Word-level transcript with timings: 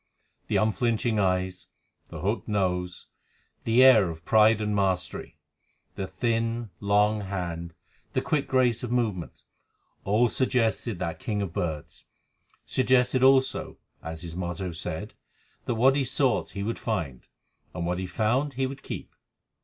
The 0.47 0.55
unflinching 0.55 1.19
eyes, 1.19 1.67
the 2.09 2.21
hooked 2.21 2.47
nose, 2.47 3.05
the 3.65 3.83
air 3.83 4.09
of 4.09 4.25
pride 4.25 4.59
and 4.59 4.75
mastery, 4.75 5.37
the 5.93 6.07
thin, 6.07 6.71
long 6.79 7.21
hand, 7.25 7.75
the 8.13 8.21
quick 8.23 8.47
grace 8.47 8.81
of 8.81 8.91
movement, 8.91 9.43
all 10.03 10.27
suggested 10.27 10.97
that 10.97 11.19
king 11.19 11.39
of 11.43 11.53
birds, 11.53 12.05
suggested 12.65 13.21
also, 13.21 13.77
as 14.01 14.23
his 14.23 14.35
motto 14.35 14.71
said, 14.71 15.13
that 15.65 15.75
what 15.75 15.95
he 15.95 16.03
sought 16.03 16.49
he 16.57 16.63
would 16.63 16.79
find, 16.79 17.27
and 17.75 17.85
what 17.85 17.99
he 17.99 18.07
found 18.07 18.53
he 18.53 18.65
would 18.65 18.81
keep. 18.81 19.13